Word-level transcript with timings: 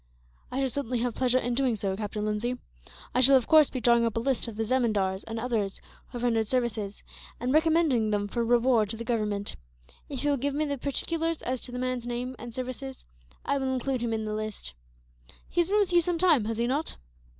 "I 0.49 0.59
should 0.59 0.71
certainly 0.71 0.97
have 1.01 1.13
pleasure 1.13 1.37
in 1.37 1.53
doing 1.53 1.75
so, 1.75 1.95
Captain 1.95 2.25
Lindsay. 2.25 2.57
I 3.13 3.21
shall, 3.21 3.37
of 3.37 3.45
course, 3.45 3.69
be 3.69 3.79
drawing 3.79 4.03
up 4.03 4.17
a 4.17 4.19
list 4.19 4.47
of 4.47 4.55
the 4.55 4.63
zemindars 4.63 5.23
and 5.27 5.39
others 5.39 5.79
who 6.07 6.17
have 6.17 6.23
rendered 6.23 6.47
service, 6.47 7.03
and 7.39 7.53
recommending 7.53 8.09
them 8.09 8.27
for 8.27 8.43
reward 8.43 8.89
to 8.89 8.97
the 8.97 9.03
Government. 9.03 9.57
If 10.09 10.23
you 10.23 10.31
will 10.31 10.37
give 10.37 10.55
me 10.55 10.65
the 10.65 10.79
particulars 10.79 11.43
as 11.43 11.61
to 11.61 11.71
the 11.71 11.77
man's 11.77 12.07
name 12.07 12.35
and 12.39 12.51
services 12.51 13.05
I 13.45 13.59
will 13.59 13.71
include 13.71 14.01
him 14.01 14.11
in 14.11 14.25
the 14.25 14.33
list. 14.33 14.73
He 15.47 15.61
has 15.61 15.69
been 15.69 15.77
with 15.77 15.93
you 15.93 16.01
some 16.01 16.17
time, 16.17 16.45
has 16.45 16.57
he 16.57 16.65
not?" 16.65 16.97